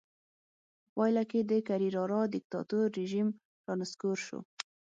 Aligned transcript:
په 0.85 0.89
پایله 0.95 1.23
کې 1.31 1.39
د 1.51 1.51
کرېرارا 1.67 2.21
دیکتاتور 2.35 2.85
رژیم 2.99 3.27
رانسکور 3.67 4.17
شو. 4.27 4.39